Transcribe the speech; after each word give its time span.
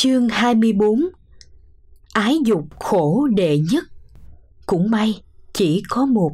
Chương 0.00 0.28
24 0.28 1.00
Ái 2.12 2.38
dục 2.44 2.64
khổ 2.80 3.28
đệ 3.36 3.58
nhất. 3.58 3.84
Cũng 4.66 4.90
may, 4.90 5.22
chỉ 5.52 5.82
có 5.88 6.06
một. 6.06 6.32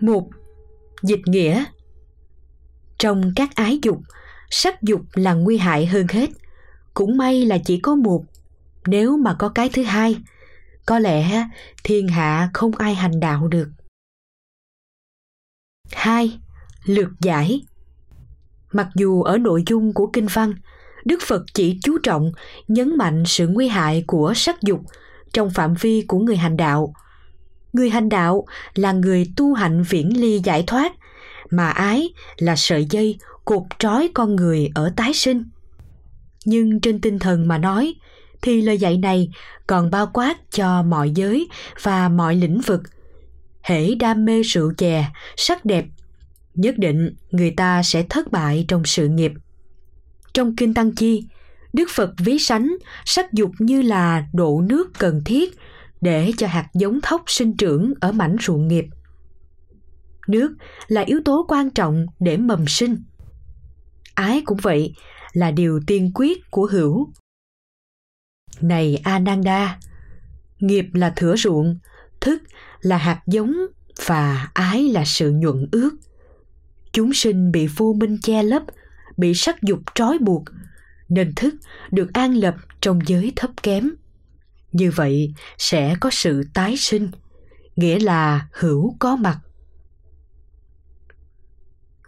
Một, 0.00 0.28
dịch 1.02 1.20
nghĩa. 1.26 1.64
Trong 2.98 3.32
các 3.36 3.54
ái 3.54 3.78
dục, 3.82 3.98
sắc 4.50 4.82
dục 4.82 5.00
là 5.14 5.34
nguy 5.34 5.56
hại 5.58 5.86
hơn 5.86 6.06
hết 6.10 6.30
cũng 6.96 7.16
may 7.16 7.46
là 7.46 7.58
chỉ 7.64 7.80
có 7.80 7.94
một. 7.94 8.24
Nếu 8.86 9.16
mà 9.16 9.36
có 9.38 9.48
cái 9.48 9.68
thứ 9.68 9.82
hai, 9.82 10.16
có 10.86 10.98
lẽ 10.98 11.46
thiên 11.84 12.08
hạ 12.08 12.50
không 12.54 12.72
ai 12.76 12.94
hành 12.94 13.20
đạo 13.20 13.48
được. 13.48 13.68
Hai, 15.92 16.38
lược 16.84 17.08
giải. 17.20 17.60
Mặc 18.72 18.88
dù 18.94 19.22
ở 19.22 19.38
nội 19.38 19.62
dung 19.66 19.92
của 19.92 20.06
kinh 20.12 20.26
văn, 20.26 20.54
đức 21.04 21.18
phật 21.26 21.42
chỉ 21.54 21.78
chú 21.82 21.98
trọng, 21.98 22.32
nhấn 22.68 22.96
mạnh 22.98 23.24
sự 23.26 23.48
nguy 23.48 23.68
hại 23.68 24.04
của 24.06 24.32
sắc 24.36 24.62
dục 24.62 24.80
trong 25.32 25.50
phạm 25.50 25.74
vi 25.80 26.04
của 26.08 26.18
người 26.18 26.36
hành 26.36 26.56
đạo. 26.56 26.92
Người 27.72 27.90
hành 27.90 28.08
đạo 28.08 28.44
là 28.74 28.92
người 28.92 29.32
tu 29.36 29.54
hạnh 29.54 29.84
viễn 29.88 30.20
ly 30.20 30.40
giải 30.44 30.64
thoát, 30.66 30.92
mà 31.50 31.70
ái 31.70 32.08
là 32.36 32.56
sợi 32.56 32.86
dây 32.90 33.18
cột 33.44 33.62
trói 33.78 34.10
con 34.14 34.36
người 34.36 34.70
ở 34.74 34.92
tái 34.96 35.12
sinh 35.14 35.44
nhưng 36.46 36.80
trên 36.80 37.00
tinh 37.00 37.18
thần 37.18 37.48
mà 37.48 37.58
nói, 37.58 37.94
thì 38.42 38.62
lời 38.62 38.78
dạy 38.78 38.98
này 38.98 39.28
còn 39.66 39.90
bao 39.90 40.10
quát 40.12 40.36
cho 40.50 40.82
mọi 40.82 41.10
giới 41.10 41.48
và 41.82 42.08
mọi 42.08 42.36
lĩnh 42.36 42.60
vực. 42.60 42.82
Hễ 43.62 43.94
đam 43.94 44.24
mê 44.24 44.42
rượu 44.42 44.72
chè, 44.76 45.06
sắc 45.36 45.64
đẹp, 45.64 45.84
nhất 46.54 46.78
định 46.78 47.14
người 47.30 47.50
ta 47.50 47.82
sẽ 47.82 48.02
thất 48.02 48.32
bại 48.32 48.64
trong 48.68 48.84
sự 48.84 49.08
nghiệp. 49.08 49.32
Trong 50.34 50.56
kinh 50.56 50.74
tăng 50.74 50.94
chi, 50.94 51.24
đức 51.72 51.88
phật 51.94 52.10
ví 52.18 52.38
sánh 52.38 52.76
sắc 53.04 53.32
dục 53.32 53.50
như 53.58 53.82
là 53.82 54.26
độ 54.32 54.62
nước 54.68 54.90
cần 54.98 55.22
thiết 55.24 55.54
để 56.00 56.32
cho 56.36 56.46
hạt 56.46 56.66
giống 56.74 57.00
thóc 57.00 57.22
sinh 57.26 57.56
trưởng 57.56 57.92
ở 58.00 58.12
mảnh 58.12 58.36
ruộng 58.40 58.68
nghiệp. 58.68 58.84
Nước 60.28 60.56
là 60.88 61.00
yếu 61.00 61.20
tố 61.24 61.44
quan 61.48 61.70
trọng 61.70 62.06
để 62.20 62.36
mầm 62.36 62.66
sinh. 62.66 62.96
Ái 64.14 64.42
cũng 64.44 64.58
vậy 64.62 64.94
là 65.36 65.50
điều 65.50 65.80
tiên 65.86 66.10
quyết 66.14 66.50
của 66.50 66.66
hữu. 66.66 67.12
Này 68.60 68.96
ananda, 69.04 69.78
nghiệp 70.58 70.86
là 70.92 71.12
thửa 71.16 71.36
ruộng, 71.36 71.78
thức 72.20 72.42
là 72.80 72.96
hạt 72.96 73.22
giống 73.26 73.54
và 74.06 74.50
ái 74.54 74.88
là 74.88 75.04
sự 75.04 75.30
nhuận 75.30 75.68
ước. 75.72 75.90
Chúng 76.92 77.12
sinh 77.12 77.52
bị 77.52 77.66
vô 77.66 77.92
minh 77.92 78.18
che 78.22 78.42
lấp, 78.42 78.62
bị 79.16 79.34
sắc 79.34 79.62
dục 79.62 79.78
trói 79.94 80.18
buộc, 80.18 80.44
nên 81.08 81.34
thức 81.34 81.54
được 81.90 82.12
an 82.12 82.34
lập 82.34 82.54
trong 82.80 82.98
giới 83.06 83.32
thấp 83.36 83.50
kém. 83.62 83.90
Như 84.72 84.90
vậy 84.90 85.34
sẽ 85.58 85.96
có 86.00 86.10
sự 86.12 86.42
tái 86.54 86.76
sinh, 86.76 87.10
nghĩa 87.76 87.98
là 87.98 88.48
hữu 88.52 88.96
có 88.98 89.16
mặt 89.16 89.38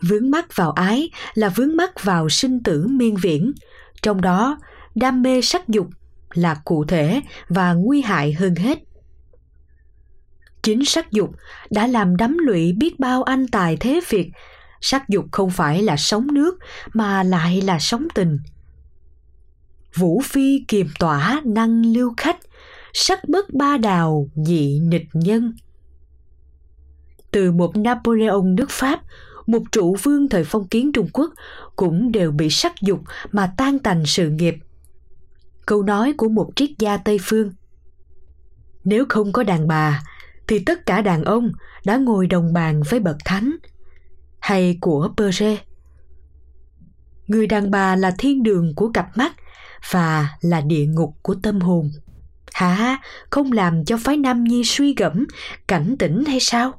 vướng 0.01 0.31
mắc 0.31 0.57
vào 0.57 0.71
ái 0.71 1.11
là 1.35 1.49
vướng 1.49 1.77
mắc 1.77 2.05
vào 2.05 2.29
sinh 2.29 2.63
tử 2.63 2.87
miên 2.87 3.17
viễn. 3.17 3.53
Trong 4.03 4.21
đó, 4.21 4.59
đam 4.95 5.23
mê 5.23 5.43
sắc 5.43 5.69
dục 5.69 5.87
là 6.35 6.55
cụ 6.65 6.85
thể 6.85 7.21
và 7.49 7.73
nguy 7.73 8.03
hại 8.03 8.33
hơn 8.33 8.55
hết. 8.55 8.79
Chính 10.63 10.85
sắc 10.85 11.13
dục 11.13 11.31
đã 11.71 11.87
làm 11.87 12.17
đắm 12.17 12.39
lụy 12.39 12.73
biết 12.73 13.01
bao 13.01 13.23
anh 13.23 13.49
tài 13.49 13.77
thế 13.77 14.01
việt. 14.09 14.31
Sắc 14.81 15.09
dục 15.09 15.25
không 15.33 15.51
phải 15.51 15.83
là 15.83 15.97
sống 15.97 16.27
nước, 16.33 16.59
mà 16.95 17.23
lại 17.23 17.61
là 17.61 17.79
sống 17.79 18.09
tình. 18.15 18.39
Vũ 19.95 20.21
phi 20.25 20.65
kiềm 20.69 20.89
tỏa 20.99 21.43
năng 21.45 21.87
lưu 21.87 22.15
khách, 22.17 22.37
sắc 22.93 23.29
bất 23.29 23.55
ba 23.55 23.77
đào 23.77 24.29
dị 24.35 24.81
nịch 24.81 25.07
nhân. 25.13 25.53
Từ 27.31 27.53
một 27.53 27.77
napoleon 27.77 28.43
nước 28.43 28.71
pháp 28.71 29.01
một 29.49 29.63
trụ 29.73 29.97
vương 30.03 30.29
thời 30.29 30.45
phong 30.45 30.69
kiến 30.69 30.93
trung 30.93 31.09
quốc 31.13 31.31
cũng 31.77 32.13
đều 32.13 32.31
bị 32.31 32.51
sắc 32.51 32.73
dục 32.81 33.01
mà 33.33 33.53
tan 33.57 33.79
tành 33.79 34.07
sự 34.07 34.31
nghiệp 34.31 34.55
câu 35.67 35.83
nói 35.83 36.15
của 36.17 36.29
một 36.29 36.51
triết 36.57 36.71
gia 36.79 36.97
tây 36.97 37.19
phương 37.23 37.53
nếu 38.85 39.05
không 39.09 39.33
có 39.33 39.43
đàn 39.43 39.69
bà 39.69 40.03
thì 40.49 40.59
tất 40.59 40.87
cả 40.87 41.01
đàn 41.01 41.25
ông 41.25 41.53
đã 41.85 41.97
ngồi 41.97 42.27
đồng 42.27 42.53
bàn 42.53 42.83
với 42.91 43.01
bậc 43.01 43.17
thánh 43.25 43.57
hay 44.41 44.79
của 44.81 45.09
Pere. 45.17 45.57
Người 47.27 47.47
đàn 47.47 47.71
bà 47.71 47.97
là 47.97 48.15
thiên 48.19 48.43
đường 48.43 48.75
của 48.75 48.91
cặp 48.95 49.17
mắt 49.17 49.33
và 49.91 50.29
là 50.41 50.61
địa 50.61 50.87
ngục 50.87 51.15
của 51.23 51.35
tâm 51.43 51.61
hồn. 51.61 51.91
Hả, 52.53 52.99
không 53.31 53.53
làm 53.53 53.85
cho 53.85 53.97
phái 53.97 54.17
Nam 54.17 54.45
Nhi 54.45 54.63
suy 54.65 54.95
gẫm, 54.95 55.27
cảnh 55.67 55.97
tỉnh 55.99 56.25
hay 56.25 56.41
sao? 56.41 56.73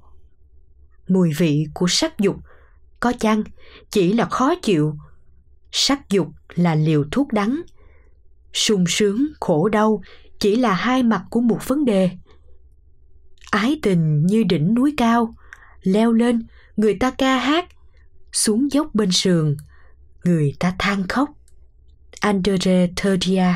Mùi 1.08 1.32
vị 1.38 1.66
của 1.74 1.88
sắc 1.88 2.20
dục 2.20 2.36
có 3.00 3.14
chăng 3.20 3.44
chỉ 3.92 4.14
là 4.14 4.26
khó 4.26 4.56
chịu. 4.56 4.96
Sắc 5.72 6.10
dục 6.10 6.28
là 6.56 6.76
liều 6.76 7.04
thuốc 7.12 7.34
đắng. 7.34 7.62
sung 8.54 8.84
sướng, 8.88 9.28
khổ 9.40 9.70
đau 9.70 10.02
chỉ 10.40 10.56
là 10.56 10.74
hai 10.74 11.04
mặt 11.04 11.24
của 11.30 11.42
một 11.42 11.68
vấn 11.68 11.86
đề. 11.86 12.10
Ái 13.52 13.80
tình 13.82 14.26
như 14.26 14.44
đỉnh 14.44 14.74
núi 14.74 14.94
cao, 14.98 15.36
leo 15.82 16.14
lên 16.14 16.48
người 16.78 16.98
ta 17.00 17.12
ca 17.12 17.38
hát, 17.38 17.66
xuống 18.32 18.72
dốc 18.72 18.96
bên 18.96 19.12
sườn, 19.12 19.58
người 20.24 20.54
ta 20.60 20.76
than 20.80 21.08
khóc. 21.08 21.30
Andre 22.22 22.88
Terdia 23.04 23.54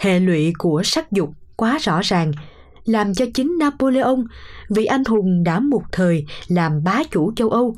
Hệ 0.00 0.20
lụy 0.20 0.52
của 0.58 0.82
sắc 0.84 1.12
dục 1.12 1.30
quá 1.56 1.78
rõ 1.78 2.00
ràng, 2.04 2.32
làm 2.84 3.14
cho 3.14 3.24
chính 3.34 3.56
Napoleon, 3.58 4.16
vị 4.70 4.84
anh 4.84 5.04
hùng 5.04 5.44
đã 5.44 5.60
một 5.60 5.82
thời 5.92 6.26
làm 6.48 6.84
bá 6.84 7.02
chủ 7.10 7.32
châu 7.36 7.50
Âu, 7.50 7.76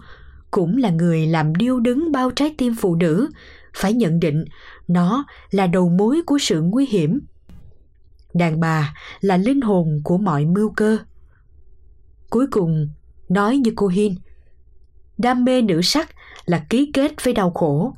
cũng 0.57 0.77
là 0.77 0.91
người 0.91 1.27
làm 1.27 1.55
điêu 1.55 1.81
đứng 1.81 2.13
bao 2.13 2.31
trái 2.31 2.55
tim 2.59 2.75
phụ 2.75 2.95
nữ, 2.95 3.31
phải 3.75 3.93
nhận 3.93 4.21
định 4.21 4.45
nó 4.89 5.25
là 5.51 5.67
đầu 5.67 5.89
mối 5.89 6.21
của 6.27 6.39
sự 6.39 6.63
nguy 6.63 6.87
hiểm. 6.87 7.21
Đàn 8.35 8.61
bà 8.61 8.95
là 9.21 9.37
linh 9.37 9.61
hồn 9.61 10.01
của 10.05 10.19
mọi 10.19 10.45
mưu 10.45 10.73
cơ. 10.77 10.99
Cuối 12.31 12.47
cùng, 12.51 12.89
nói 13.29 13.57
như 13.57 13.73
cô 13.77 13.87
Hin, 13.89 14.15
đam 15.19 15.45
mê 15.45 15.63
nữ 15.63 15.83
sắc 15.83 16.11
là 16.47 16.67
ký 16.71 16.91
kết 16.95 17.13
với 17.25 17.35
đau 17.35 17.51
khổ. 17.51 17.95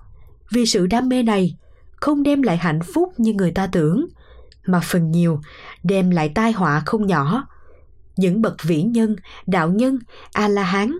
Vì 0.52 0.66
sự 0.66 0.86
đam 0.86 1.08
mê 1.08 1.22
này 1.22 1.56
không 1.96 2.22
đem 2.22 2.42
lại 2.42 2.56
hạnh 2.56 2.80
phúc 2.94 3.12
như 3.16 3.32
người 3.32 3.50
ta 3.50 3.66
tưởng, 3.66 4.06
mà 4.66 4.80
phần 4.84 5.10
nhiều 5.10 5.40
đem 5.82 6.10
lại 6.10 6.32
tai 6.34 6.52
họa 6.52 6.82
không 6.86 7.06
nhỏ. 7.06 7.46
Những 8.16 8.42
bậc 8.42 8.62
vĩ 8.62 8.82
nhân, 8.82 9.16
đạo 9.46 9.70
nhân, 9.70 9.98
A-la-hán 10.32 10.98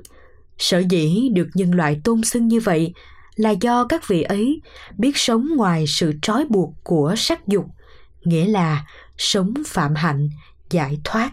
Sở 0.59 0.83
dĩ 0.91 1.29
được 1.33 1.49
nhân 1.55 1.75
loại 1.75 2.01
tôn 2.05 2.23
xưng 2.25 2.49
như 2.49 2.61
vậy 2.61 2.93
là 3.37 3.51
do 3.51 3.85
các 3.85 4.09
vị 4.09 4.23
ấy 4.23 4.61
biết 4.99 5.17
sống 5.17 5.49
ngoài 5.57 5.85
sự 5.89 6.13
trói 6.23 6.45
buộc 6.49 6.75
của 6.83 7.15
sắc 7.17 7.47
dục, 7.47 7.65
nghĩa 8.25 8.47
là 8.47 8.87
sống 9.17 9.55
phạm 9.67 9.95
hạnh, 9.95 10.29
giải 10.71 10.99
thoát. 11.05 11.33